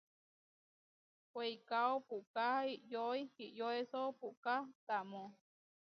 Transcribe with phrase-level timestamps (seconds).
[1.35, 4.55] Weikáo puʼká iʼyoi iʼyoeso puʼká
[4.87, 5.23] tamó.